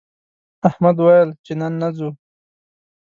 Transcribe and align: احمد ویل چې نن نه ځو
احمد 0.69 0.97
ویل 0.99 1.29
چې 1.45 1.53
نن 1.59 1.73
نه 1.81 1.89
ځو 1.97 2.09